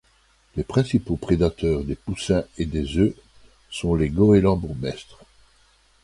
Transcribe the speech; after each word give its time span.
Les 0.55 0.63
principaux 0.63 1.15
prédateurs 1.15 1.83
des 1.83 1.93
poussins 1.93 2.43
et 2.57 2.65
des 2.65 2.97
œufs 2.97 3.13
sont 3.69 3.93
les 3.93 4.09
goélands 4.09 4.57
bourgmestres. 4.57 5.19